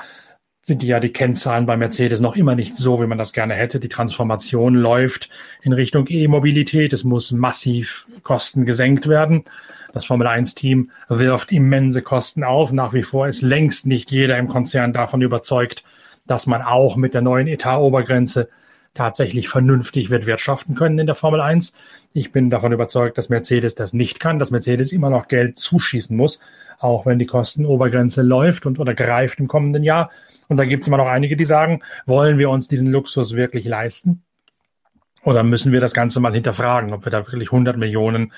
[0.62, 3.54] sind die ja die Kennzahlen bei Mercedes noch immer nicht so, wie man das gerne
[3.54, 3.80] hätte.
[3.80, 5.30] Die Transformation läuft
[5.62, 6.94] in Richtung E-Mobilität.
[6.94, 9.44] Es muss massiv Kosten gesenkt werden.
[9.94, 12.74] Das Formel 1 Team wirft immense Kosten auf.
[12.74, 15.84] Nach wie vor ist längst nicht jeder im Konzern davon überzeugt,
[16.26, 18.50] dass man auch mit der neuen Etatobergrenze
[18.98, 21.74] tatsächlich vernünftig wird wirtschaften können in der Formel 1.
[22.14, 26.18] Ich bin davon überzeugt, dass Mercedes das nicht kann, dass Mercedes immer noch Geld zuschießen
[26.18, 26.40] muss,
[26.80, 30.10] auch wenn die Kostenobergrenze läuft und oder greift im kommenden Jahr.
[30.48, 33.66] Und da gibt es immer noch einige, die sagen, wollen wir uns diesen Luxus wirklich
[33.66, 34.24] leisten?
[35.24, 38.32] Oder müssen wir das Ganze mal hinterfragen, ob wir da wirklich 100 Millionen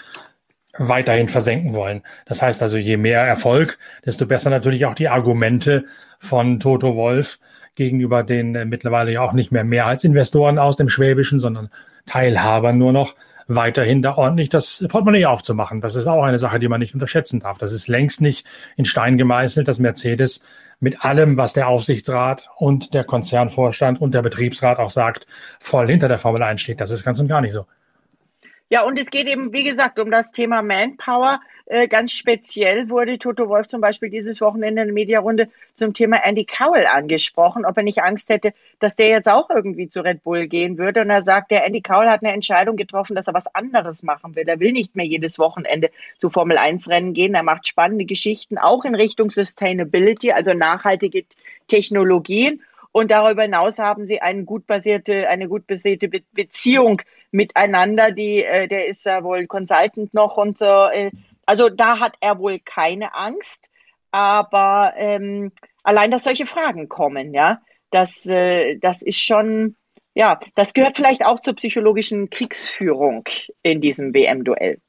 [0.78, 2.04] weiterhin versenken wollen.
[2.26, 5.86] Das heißt also, je mehr Erfolg, desto besser natürlich auch die Argumente
[6.20, 7.40] von Toto Wolf,
[7.80, 11.70] gegenüber den äh, mittlerweile ja auch nicht mehr Mehrheitsinvestoren aus dem Schwäbischen, sondern
[12.06, 13.16] Teilhabern nur noch
[13.48, 15.82] weiterhin da ordentlich das Portemonnaie aufzumachen.
[15.82, 17.58] Das ist auch eine Sache, die man nicht unterschätzen darf.
[17.58, 20.44] Das ist längst nicht in Stein gemeißelt, dass Mercedes
[20.80, 25.26] mit allem, was der Aufsichtsrat und der Konzernvorstand und der Betriebsrat auch sagt,
[25.60, 26.80] voll hinter der Formel 1 steht.
[26.82, 27.66] Das ist ganz und gar nicht so.
[28.72, 31.42] Ja, und es geht eben, wie gesagt, um das Thema Manpower.
[31.66, 36.24] Äh, ganz speziell wurde Toto Wolf zum Beispiel dieses Wochenende in der Mediarunde zum Thema
[36.24, 40.22] Andy Cowell angesprochen, ob er nicht Angst hätte, dass der jetzt auch irgendwie zu Red
[40.22, 41.02] Bull gehen würde.
[41.02, 44.36] Und er sagt, der Andy Cowell hat eine Entscheidung getroffen, dass er was anderes machen
[44.36, 44.48] will.
[44.48, 47.34] Er will nicht mehr jedes Wochenende zu Formel 1 Rennen gehen.
[47.34, 51.26] Er macht spannende Geschichten auch in Richtung Sustainability, also nachhaltige
[51.68, 52.62] Technologien.
[52.92, 57.02] Und darüber hinaus haben sie eine gut basierte, eine gut basierte Be Beziehung
[57.32, 58.12] miteinander.
[58.12, 60.66] Die, äh, der ist ja wohl Consultant noch und so.
[60.66, 61.12] Äh,
[61.46, 63.66] also da hat er wohl keine Angst.
[64.12, 65.52] Aber ähm,
[65.84, 67.62] allein, dass solche Fragen kommen, ja,
[67.92, 69.76] das, äh, das ist schon,
[70.14, 73.26] ja, das gehört vielleicht auch zur psychologischen Kriegsführung
[73.62, 74.80] in diesem WM-Duell.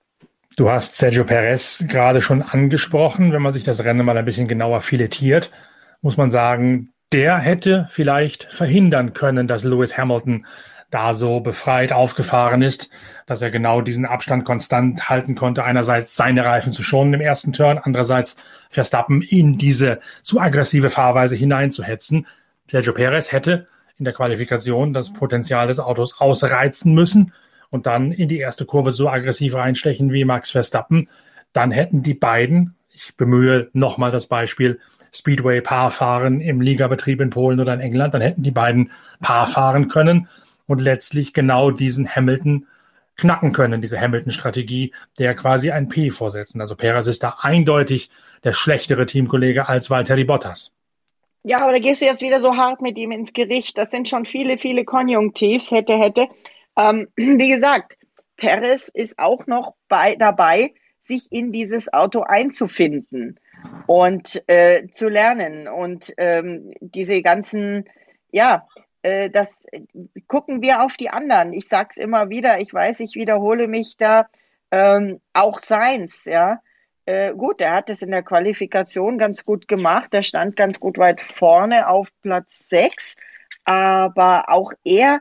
[0.57, 3.33] Du hast Sergio Perez gerade schon angesprochen.
[3.33, 5.51] Wenn man sich das Rennen mal ein bisschen genauer filetiert,
[6.03, 10.47] muss man sagen, der hätte vielleicht verhindern können, dass Lewis Hamilton
[10.91, 12.91] da so befreit aufgefahren ist,
[13.27, 15.65] dass er genau diesen Abstand konstant halten konnte.
[15.65, 18.37] Einerseits seine Reifen zu schonen im ersten Turn, andererseits
[18.69, 22.27] Verstappen in diese zu aggressive Fahrweise hineinzuhetzen.
[22.69, 27.33] Sergio Perez hätte in der Qualifikation das Potenzial des Autos ausreizen müssen
[27.71, 31.09] und dann in die erste Kurve so aggressiv reinstechen wie Max Verstappen.
[31.53, 34.81] Dann hätten die beiden, ich bemühe nochmal das Beispiel,
[35.13, 39.47] Speedway Paar fahren im Ligabetrieb in Polen oder in England, dann hätten die beiden Paar
[39.47, 40.29] fahren können
[40.71, 42.69] und letztlich genau diesen Hamilton
[43.17, 46.61] knacken können, diese Hamilton-Strategie, der quasi ein P vorsetzen.
[46.61, 48.09] Also Perez ist da eindeutig
[48.45, 50.73] der schlechtere Teamkollege als Valtteri Bottas.
[51.43, 53.77] Ja, aber da gehst du jetzt wieder so hart mit ihm ins Gericht.
[53.79, 56.29] Das sind schon viele, viele Konjunktivs, hätte, hätte.
[56.79, 57.97] Ähm, wie gesagt,
[58.37, 63.41] Perez ist auch noch bei, dabei, sich in dieses Auto einzufinden
[63.89, 67.87] und äh, zu lernen und ähm, diese ganzen,
[68.31, 68.69] ja,
[69.03, 69.67] äh, das
[70.27, 71.53] gucken wir auf die anderen.
[71.53, 74.29] Ich sag's immer wieder, ich weiß, ich wiederhole mich da,
[74.71, 76.61] ähm, auch Seins, ja.
[77.07, 80.99] Äh, gut, er hat es in der Qualifikation ganz gut gemacht, er stand ganz gut
[80.99, 83.17] weit vorne auf Platz 6,
[83.65, 85.21] aber auch er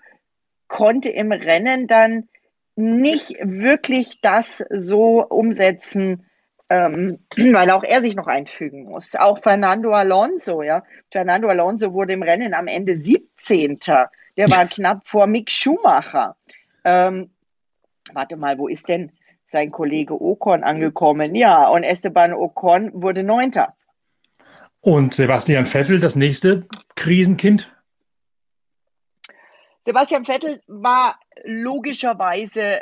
[0.67, 2.27] konnte im Rennen dann
[2.75, 6.28] nicht wirklich das so umsetzen,
[6.69, 9.15] ähm, weil auch er sich noch einfügen muss.
[9.15, 10.84] Auch Fernando Alonso, ja.
[11.12, 13.79] Fernando Alonso wurde im Rennen am Ende 17.
[14.38, 16.36] Der war knapp vor Mick Schumacher.
[16.84, 17.32] Ähm,
[18.13, 19.12] warte mal, wo ist denn
[19.47, 21.36] sein Kollege Ocon angekommen?
[21.36, 23.73] Ja, und Esteban Ocon wurde Neunter.
[24.82, 26.63] Und Sebastian Vettel, das nächste
[26.95, 27.73] Krisenkind?
[29.86, 32.82] Sebastian Vettel war logischerweise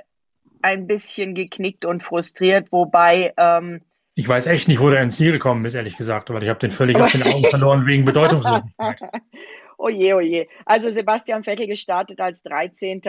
[0.62, 3.82] ein bisschen geknickt und frustriert, wobei ähm,
[4.20, 6.60] ich weiß echt nicht, wo der ins Ziel gekommen ist, ehrlich gesagt, weil ich habe
[6.60, 9.00] den völlig aus den Augen verloren wegen Bedeutungslosigkeit.
[9.80, 10.48] Oje, oje.
[10.66, 13.00] Also Sebastian Vettel gestartet als 13.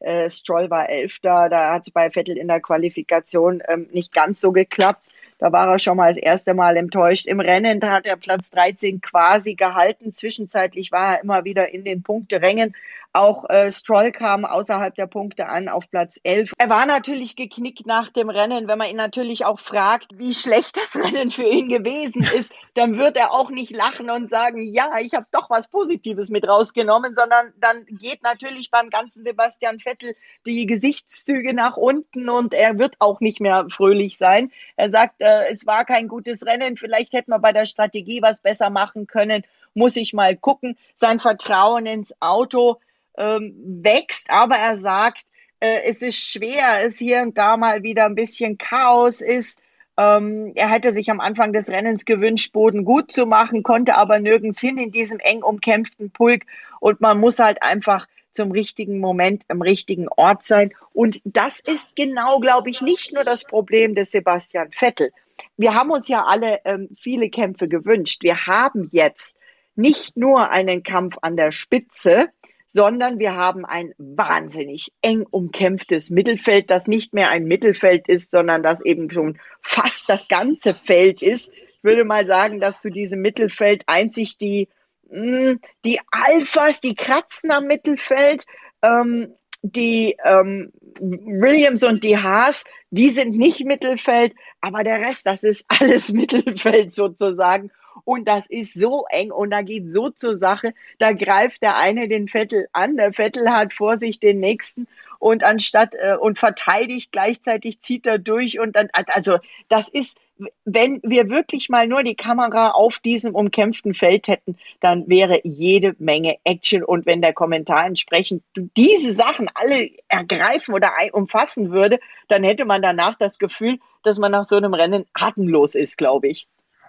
[0.00, 1.20] Äh, Stroll war 11.
[1.22, 5.06] Da hat es bei Vettel in der Qualifikation ähm, nicht ganz so geklappt.
[5.38, 7.26] Da war er schon mal das erste Mal enttäuscht.
[7.26, 10.12] Im Rennen hat er Platz 13 quasi gehalten.
[10.12, 12.74] Zwischenzeitlich war er immer wieder in den Punkterängen.
[13.14, 16.52] Auch äh, Stroll kam außerhalb der Punkte an auf Platz 11.
[16.58, 18.68] Er war natürlich geknickt nach dem Rennen.
[18.68, 22.98] Wenn man ihn natürlich auch fragt, wie schlecht das Rennen für ihn gewesen ist, dann
[22.98, 27.14] wird er auch nicht lachen und sagen, ja, ich habe doch was Positives mit rausgenommen,
[27.14, 30.14] sondern dann geht natürlich beim ganzen Sebastian Vettel
[30.46, 34.52] die Gesichtszüge nach unten und er wird auch nicht mehr fröhlich sein.
[34.76, 38.40] Er sagt, äh, es war kein gutes Rennen, vielleicht hätten wir bei der Strategie was
[38.40, 39.44] besser machen können,
[39.74, 40.76] muss ich mal gucken.
[40.94, 42.78] Sein Vertrauen ins Auto
[43.18, 45.24] ähm, wächst, aber er sagt,
[45.60, 49.60] äh, es ist schwer, es hier und da mal wieder ein bisschen Chaos ist.
[49.96, 54.20] Ähm, er hätte sich am Anfang des Rennens gewünscht, Boden gut zu machen, konnte aber
[54.20, 56.44] nirgends hin in diesem eng umkämpften Pulk
[56.80, 60.72] und man muss halt einfach zum richtigen Moment am richtigen Ort sein.
[60.92, 65.10] Und das ist genau, glaube ich, nicht nur das Problem des Sebastian Vettel.
[65.56, 68.22] Wir haben uns ja alle ähm, viele Kämpfe gewünscht.
[68.22, 69.36] Wir haben jetzt
[69.74, 72.26] nicht nur einen Kampf an der Spitze,
[72.72, 78.62] sondern wir haben ein wahnsinnig eng umkämpftes Mittelfeld, das nicht mehr ein Mittelfeld ist, sondern
[78.62, 81.52] das eben schon fast das ganze Feld ist.
[81.54, 84.68] Ich würde mal sagen, dass zu diesem Mittelfeld einzig die,
[85.08, 88.44] hm, die Alphas, die kratzen am Mittelfeld,
[88.82, 95.42] ähm, die ähm, Williams und die Haas, die sind nicht Mittelfeld, aber der Rest, das
[95.42, 97.70] ist alles Mittelfeld sozusagen
[98.08, 100.72] und das ist so eng und da geht so zur Sache.
[100.98, 105.44] Da greift der eine den Vettel an, der Vettel hat vor sich den nächsten und
[105.44, 109.36] anstatt äh, und verteidigt gleichzeitig zieht er durch und dann also
[109.68, 110.16] das ist
[110.64, 115.96] wenn wir wirklich mal nur die Kamera auf diesem umkämpften Feld hätten, dann wäre jede
[115.98, 116.84] Menge Action.
[116.84, 122.82] Und wenn der Kommentar entsprechend diese Sachen alle ergreifen oder umfassen würde, dann hätte man
[122.82, 126.46] danach das Gefühl, dass man nach so einem Rennen atemlos ist, glaube ich.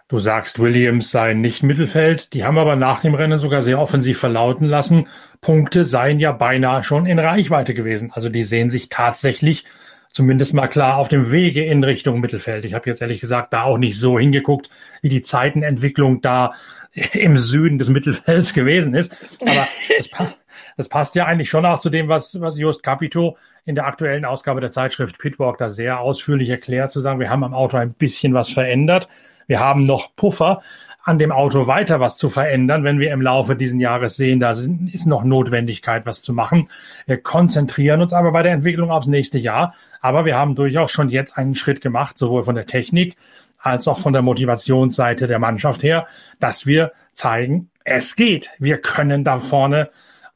[0.10, 2.34] Du sagst, Williams sei nicht Mittelfeld.
[2.34, 5.08] Die haben aber nach dem Rennen sogar sehr offensiv verlauten lassen.
[5.40, 8.12] Punkte seien ja beinahe schon in Reichweite gewesen.
[8.12, 9.66] Also die sehen sich tatsächlich
[10.10, 12.66] zumindest mal klar auf dem Wege in Richtung Mittelfeld.
[12.66, 14.72] Ich habe jetzt ehrlich gesagt da auch nicht so hingeguckt,
[15.04, 16.54] wie die Zeitenentwicklung da
[17.14, 19.16] im Süden des Mittelfelds gewesen ist.
[19.42, 20.10] Aber das,
[20.76, 24.26] das passt ja eigentlich schon auch zu dem, was, was Just Capito in der aktuellen
[24.26, 27.94] Ausgabe der Zeitschrift Pitwalk da sehr ausführlich erklärt, zu sagen, wir haben am Auto ein
[27.94, 29.08] bisschen was verändert.
[29.50, 30.62] Wir haben noch Puffer,
[31.04, 34.52] an dem Auto weiter was zu verändern, wenn wir im Laufe diesen Jahres sehen, da
[34.52, 36.70] ist noch Notwendigkeit, was zu machen.
[37.08, 39.74] Wir konzentrieren uns aber bei der Entwicklung aufs nächste Jahr.
[40.02, 43.18] Aber wir haben durchaus schon jetzt einen Schritt gemacht, sowohl von der Technik
[43.58, 46.06] als auch von der Motivationsseite der Mannschaft her,
[46.40, 48.52] dass wir zeigen, es geht.
[48.60, 49.90] Wir können da vorne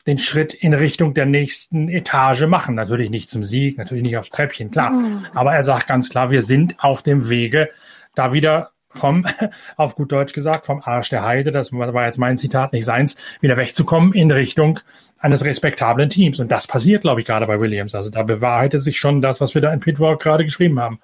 [0.08, 2.74] den Schritt in Richtung der nächsten Etage machen.
[2.74, 4.90] Natürlich nicht zum Sieg, natürlich nicht aufs Treppchen, klar.
[4.90, 5.26] Mhm.
[5.36, 7.70] Aber er sagt ganz klar, wir sind auf dem Wege,
[8.16, 9.26] da wieder vom,
[9.78, 13.18] auf gut Deutsch gesagt, vom Arsch der Heide, das war jetzt mein Zitat, nicht seins,
[13.42, 14.80] wieder wegzukommen in Richtung
[15.20, 16.40] eines respektablen Teams.
[16.40, 17.96] Und das passiert, glaube ich, gerade bei Williams.
[17.96, 21.00] Also da bewahrheitet sich schon das, was wir da in Pitwalk gerade geschrieben haben.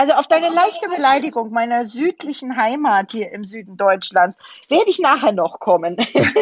[0.00, 5.32] Also auf deine leichte Beleidigung meiner südlichen Heimat hier im Süden Deutschlands werde ich nachher
[5.32, 5.96] noch kommen.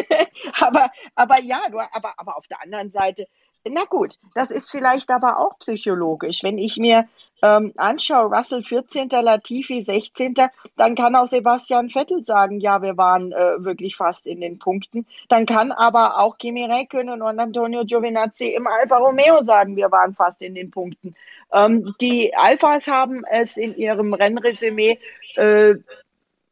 [0.59, 3.25] aber, aber ja, du, aber, aber auf der anderen Seite,
[3.69, 6.43] na gut, das ist vielleicht aber auch psychologisch.
[6.43, 7.07] Wenn ich mir
[7.41, 10.35] ähm, anschaue, Russell 14., Latifi 16.,
[10.75, 15.05] dann kann auch Sebastian Vettel sagen, ja, wir waren äh, wirklich fast in den Punkten.
[15.29, 20.13] Dann kann aber auch Kimi Räikkönen und Antonio Giovinazzi im Alfa Romeo sagen, wir waren
[20.13, 21.15] fast in den Punkten.
[21.53, 24.97] Ähm, die Alphas haben es in ihrem Rennresümee
[25.35, 25.75] äh,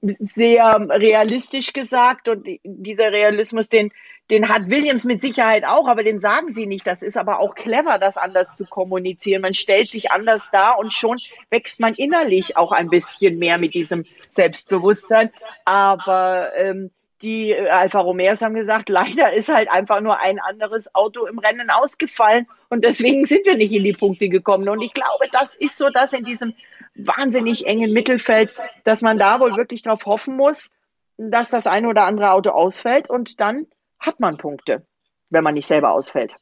[0.02, 3.92] sehr realistisch gesagt und dieser Realismus, den
[4.32, 6.88] den hat Williams mit Sicherheit auch, aber den sagen sie nicht.
[6.88, 9.42] Das ist aber auch clever, das anders zu kommunizieren.
[9.42, 11.18] Man stellt sich anders dar und schon
[11.52, 15.30] wächst man innerlich auch ein bisschen mehr mit diesem Selbstbewusstsein.
[15.64, 16.90] Aber ähm,
[17.22, 21.40] die äh, Alfa Romeos haben gesagt, leider ist halt einfach nur ein anderes Auto im
[21.40, 24.68] Rennen ausgefallen und deswegen sind wir nicht in die Punkte gekommen.
[24.70, 26.56] Und ich glaube, das ist so das in diesem
[26.96, 30.72] wahnsinnig engen Mittelfeld, dass man da wohl wirklich darauf hoffen muss,
[31.18, 33.68] dass das eine oder andere Auto ausfällt und dann
[34.06, 34.86] hat man Punkte,
[35.30, 36.36] wenn man nicht selber ausfällt.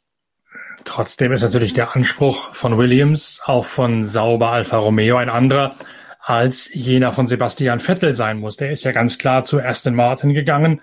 [0.83, 5.75] Trotzdem ist natürlich der Anspruch von Williams, auch von Sauber Alfa Romeo ein anderer
[6.19, 8.55] als jener von Sebastian Vettel sein muss.
[8.55, 10.81] Der ist ja ganz klar zu Aston Martin gegangen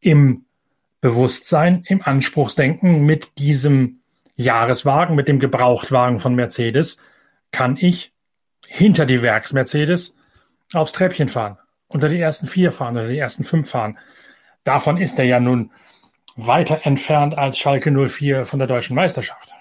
[0.00, 0.46] im
[1.00, 4.00] Bewusstsein, im Anspruchsdenken mit diesem
[4.34, 6.96] Jahreswagen, mit dem Gebrauchtwagen von Mercedes,
[7.52, 8.12] kann ich
[8.66, 10.14] hinter die Werks-Mercedes
[10.72, 13.98] aufs Treppchen fahren, unter die ersten vier fahren oder die ersten fünf fahren.
[14.66, 15.70] Davon ist er ja nun
[16.34, 19.52] weiter entfernt als Schalke 04 von der deutschen Meisterschaft.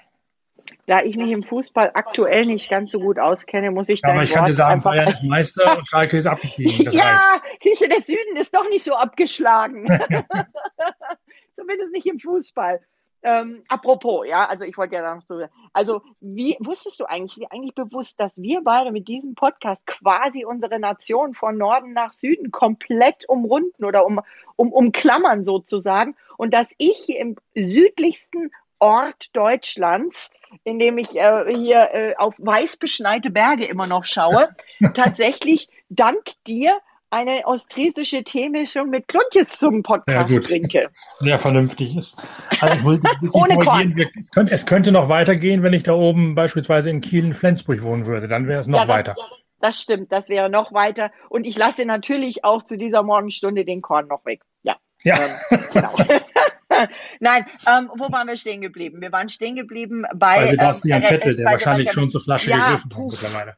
[0.87, 4.09] Da ich mich im Fußball aktuell nicht ganz so gut auskenne, muss ich da.
[4.09, 6.91] Aber ich kann dir sagen, Bayern ist Meister und Schalke ist abgestiegen.
[6.91, 9.85] ja, siehst du, der Süden ist doch nicht so abgeschlagen.
[11.55, 12.81] Zumindest nicht im Fußball.
[13.27, 17.73] Ähm, apropos, ja, also ich wollte ja noch so, also wie wusstest du eigentlich, eigentlich
[17.73, 23.27] bewusst, dass wir beide mit diesem Podcast quasi unsere Nation von Norden nach Süden komplett
[23.27, 24.21] umrunden oder um,
[24.57, 30.29] um, umklammern sozusagen und dass ich hier im südlichsten Ort Deutschlands,
[30.63, 34.55] in dem ich äh, hier äh, auf weiß beschneite Berge immer noch schaue,
[34.93, 40.89] tatsächlich dank dir eine ostfriesische Teemischung mit Kluntjes zum Podcast ja, trinke.
[41.19, 42.21] Sehr vernünftig ist.
[42.59, 43.95] Also ich muss, ich Ohne Korn.
[43.95, 44.09] Wir,
[44.49, 48.27] es könnte noch weitergehen, wenn ich da oben beispielsweise in Kiel in Flensburg wohnen würde.
[48.27, 49.15] Dann wäre es noch ja, das, weiter.
[49.61, 51.11] Das stimmt, das wäre noch weiter.
[51.29, 54.41] Und ich lasse natürlich auch zu dieser Morgenstunde den Korn noch weg.
[54.63, 54.75] Ja.
[55.03, 55.17] Ja.
[55.49, 55.95] Ähm, genau.
[57.19, 59.01] Nein, ähm, wo waren wir stehen geblieben?
[59.01, 60.37] Wir waren stehen geblieben bei.
[60.37, 63.57] Bei Sebastian ähm, Vettel, der wahrscheinlich schon zur Flasche ja, gegriffen hat mittlerweile.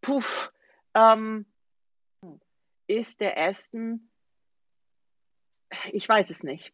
[0.00, 0.50] Puff.
[0.94, 1.46] Ähm,
[2.88, 4.08] ist der Aston?
[5.92, 6.72] Ich weiß es nicht.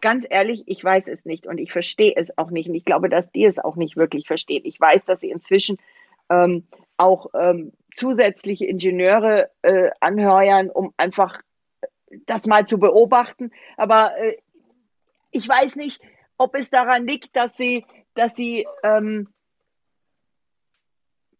[0.00, 2.68] Ganz ehrlich, ich weiß es nicht und ich verstehe es auch nicht.
[2.68, 4.62] Und ich glaube, dass die es auch nicht wirklich verstehen.
[4.64, 5.78] Ich weiß, dass sie inzwischen
[6.28, 6.66] ähm,
[6.96, 11.40] auch ähm, zusätzliche Ingenieure äh, anheuern, um einfach
[12.26, 13.50] das mal zu beobachten.
[13.76, 14.36] Aber äh,
[15.30, 16.02] ich weiß nicht,
[16.36, 19.28] ob es daran liegt, dass sie, dass sie ähm,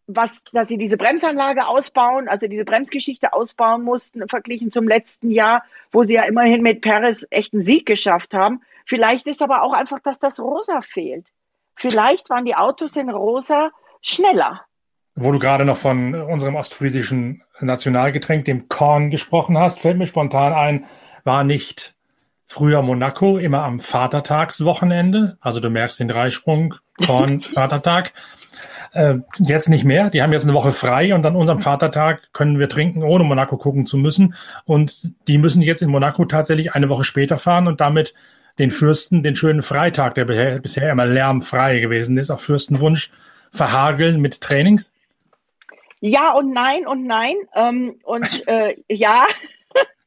[0.07, 5.63] was, dass sie diese Bremsanlage ausbauen, also diese Bremsgeschichte ausbauen mussten, verglichen zum letzten Jahr,
[5.91, 8.61] wo sie ja immerhin mit Perez echt einen Sieg geschafft haben.
[8.85, 11.27] Vielleicht ist aber auch einfach, dass das Rosa fehlt.
[11.75, 13.69] Vielleicht waren die Autos in Rosa
[14.01, 14.61] schneller.
[15.15, 20.53] Wo du gerade noch von unserem ostfriesischen Nationalgetränk, dem Korn, gesprochen hast, fällt mir spontan
[20.53, 20.85] ein,
[21.23, 21.95] war nicht
[22.47, 25.37] früher Monaco immer am Vatertagswochenende.
[25.41, 28.13] Also du merkst den Dreisprung, Korn, Vatertag.
[28.93, 30.09] Äh, jetzt nicht mehr.
[30.09, 33.57] Die haben jetzt eine Woche frei und an unserem Vatertag können wir trinken, ohne Monaco
[33.57, 34.35] gucken zu müssen.
[34.65, 38.13] Und die müssen jetzt in Monaco tatsächlich eine Woche später fahren und damit
[38.59, 43.11] den Fürsten den schönen Freitag, der bisher, immer lärmfrei gewesen ist, auf Fürstenwunsch,
[43.51, 44.91] verhageln mit Trainings?
[45.99, 47.35] Ja und nein und nein.
[47.55, 49.25] Ähm, und äh, ja,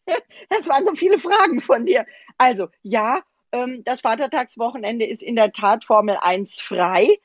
[0.48, 2.04] das waren so viele Fragen von dir.
[2.38, 3.20] Also ja,
[3.52, 7.18] ähm, das Vatertagswochenende ist in der Tat Formel 1 frei.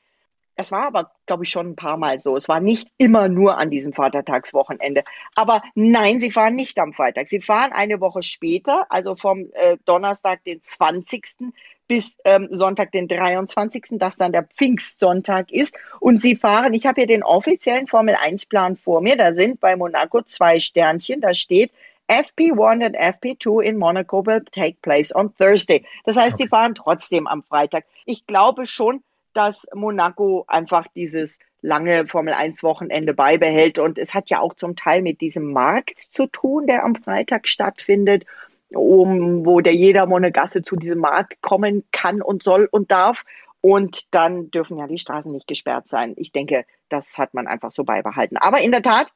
[0.56, 2.34] Es war aber, glaube ich, schon ein paar Mal so.
[2.34, 5.04] Es war nicht immer nur an diesem Vatertagswochenende.
[5.34, 7.28] Aber nein, sie fahren nicht am Freitag.
[7.28, 11.52] Sie fahren eine Woche später, also vom äh, Donnerstag, den 20.
[11.86, 15.76] bis ähm, Sonntag, den 23., das dann der Pfingstsonntag ist.
[16.00, 19.16] Und sie fahren, ich habe hier den offiziellen Formel-1-Plan vor mir.
[19.16, 21.20] Da sind bei Monaco zwei Sternchen.
[21.20, 21.70] Da steht
[22.08, 25.84] FP1 und FP2 in Monaco will take place on Thursday.
[26.04, 26.44] Das heißt, okay.
[26.44, 27.84] die fahren trotzdem am Freitag.
[28.04, 29.02] Ich glaube schon,
[29.36, 33.78] dass Monaco einfach dieses lange Formel 1 Wochenende beibehält.
[33.78, 37.48] Und es hat ja auch zum Teil mit diesem Markt zu tun, der am Freitag
[37.48, 38.24] stattfindet,
[38.70, 43.24] um, wo der jeder Monegasse zu diesem Markt kommen kann und soll und darf.
[43.60, 46.14] Und dann dürfen ja die Straßen nicht gesperrt sein.
[46.16, 48.36] Ich denke, das hat man einfach so beibehalten.
[48.36, 49.12] Aber in der Tat,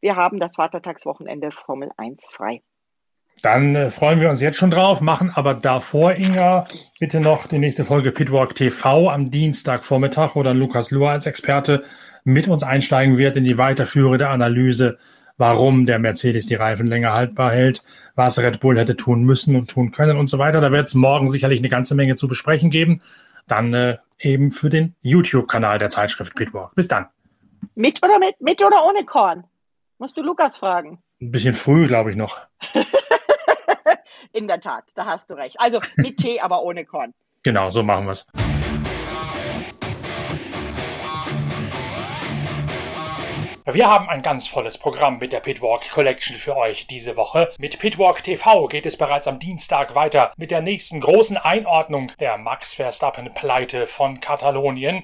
[0.00, 2.60] wir haben das Vatertagswochenende Formel 1 frei.
[3.42, 6.66] Dann äh, freuen wir uns jetzt schon drauf, machen aber davor, Inga,
[6.98, 11.82] bitte noch die nächste Folge Pitwalk TV am Dienstagvormittag, wo dann Lukas Luhr als Experte
[12.24, 14.98] mit uns einsteigen wird in die weiterführende Analyse,
[15.36, 17.82] warum der Mercedes die Reifen länger haltbar hält,
[18.14, 20.60] was Red Bull hätte tun müssen und tun können und so weiter.
[20.60, 23.02] Da wird es morgen sicherlich eine ganze Menge zu besprechen geben.
[23.46, 26.74] Dann äh, eben für den YouTube-Kanal der Zeitschrift Pitwalk.
[26.74, 27.06] Bis dann.
[27.74, 29.44] Mit oder mit, mit oder ohne Korn?
[29.98, 30.98] Musst du Lukas fragen.
[31.20, 32.38] Ein bisschen früh, glaube ich noch.
[34.32, 35.60] In der Tat, da hast du recht.
[35.60, 37.14] Also mit Tee, aber ohne Korn.
[37.42, 38.26] Genau, so machen wir es.
[43.66, 47.50] Wir haben ein ganz volles Programm mit der Pitwalk Collection für euch diese Woche.
[47.58, 52.36] Mit Pitwalk TV geht es bereits am Dienstag weiter mit der nächsten großen Einordnung der
[52.36, 55.02] Max Verstappen Pleite von Katalonien.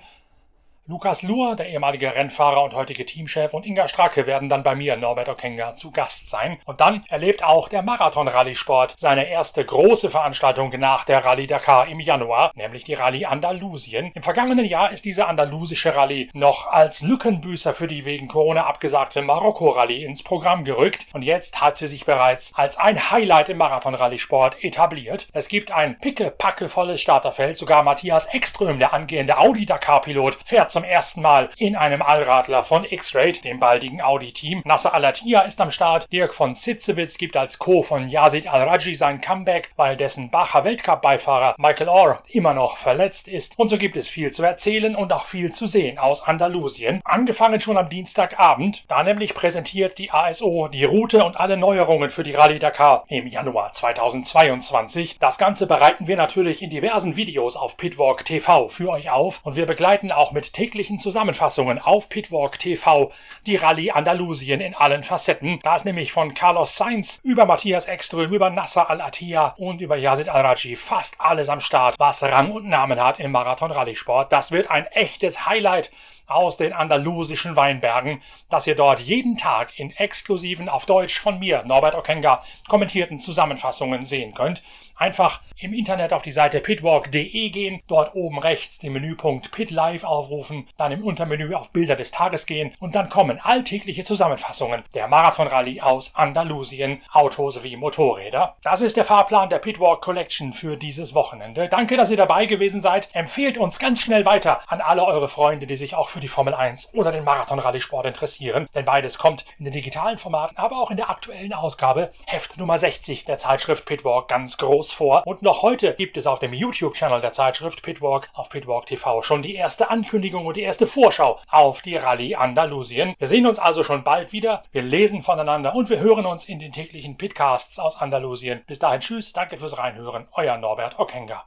[0.90, 4.96] Lukas Luhr, der ehemalige Rennfahrer und heutige Teamchef, und Inga Stracke werden dann bei mir,
[4.96, 6.58] Norbert Okenga, zu Gast sein.
[6.64, 12.00] Und dann erlebt auch der Marathon-Rallye-Sport seine erste große Veranstaltung nach der Rallye Dakar im
[12.00, 14.10] Januar, nämlich die Rallye Andalusien.
[14.16, 19.22] Im vergangenen Jahr ist diese andalusische Rallye noch als Lückenbüßer für die wegen Corona abgesagte
[19.22, 24.64] Marokko-Rallye ins Programm gerückt und jetzt hat sie sich bereits als ein Highlight im Marathon-Rallye-Sport
[24.64, 25.28] etabliert.
[25.34, 31.50] Es gibt ein picke-packe-volles Starterfeld, sogar Matthias Ekström, der angehende Audi-Dakar-Pilot, fährt zum ersten Mal
[31.56, 34.62] in einem Allradler von X-Rate, dem baldigen Audi-Team.
[34.64, 37.82] Nasser Al-Attiyah ist am Start, Dirk von Sitzewitz gibt als Co.
[37.82, 43.58] von Yazid Al-Raji sein Comeback, weil dessen Bacher Weltcup-Beifahrer Michael Orr immer noch verletzt ist.
[43.58, 47.00] Und so gibt es viel zu erzählen und auch viel zu sehen aus Andalusien.
[47.04, 52.22] Angefangen schon am Dienstagabend, da nämlich präsentiert die ASO die Route und alle Neuerungen für
[52.22, 55.18] die Rallye Dakar im Januar 2022.
[55.18, 59.56] Das Ganze bereiten wir natürlich in diversen Videos auf Pitwalk TV für euch auf und
[59.56, 63.10] wir begleiten auch mit täglichen Zusammenfassungen auf Pitwalk TV
[63.46, 65.58] die Rallye Andalusien in allen Facetten.
[65.62, 70.28] Da ist nämlich von Carlos Sainz über Matthias Ekström, über Nasser Al-Attiyah und über Yazid
[70.28, 74.32] Al-Raji fast alles am Start, was Rang und Namen hat im Marathon-Rallye-Sport.
[74.32, 75.90] Das wird ein echtes Highlight
[76.30, 81.62] aus den andalusischen Weinbergen, das ihr dort jeden Tag in exklusiven auf Deutsch von mir,
[81.64, 84.62] Norbert Okenga, kommentierten Zusammenfassungen sehen könnt.
[84.96, 90.04] Einfach im Internet auf die Seite pitwalk.de gehen, dort oben rechts den Menüpunkt Pit Live
[90.04, 95.08] aufrufen, dann im Untermenü auf Bilder des Tages gehen und dann kommen alltägliche Zusammenfassungen der
[95.08, 98.56] Marathon-Rallye aus Andalusien, Autos wie Motorräder.
[98.62, 101.68] Das ist der Fahrplan der Pitwalk Collection für dieses Wochenende.
[101.68, 103.08] Danke, dass ihr dabei gewesen seid.
[103.14, 106.52] Empfehlt uns ganz schnell weiter an alle eure Freunde, die sich auch für die Formel
[106.54, 110.98] 1 oder den Marathon-Rallye-Sport interessieren, denn beides kommt in den digitalen Formaten, aber auch in
[110.98, 115.26] der aktuellen Ausgabe, Heft Nummer 60 der Zeitschrift Pitwalk, ganz groß vor.
[115.26, 119.40] Und noch heute gibt es auf dem YouTube-Channel der Zeitschrift Pitwalk auf Pitwalk TV schon
[119.40, 123.14] die erste Ankündigung und die erste Vorschau auf die Rallye Andalusien.
[123.18, 126.58] Wir sehen uns also schon bald wieder, wir lesen voneinander und wir hören uns in
[126.58, 128.62] den täglichen Pitcasts aus Andalusien.
[128.66, 131.46] Bis dahin, tschüss, danke fürs Reinhören, euer Norbert Okenga.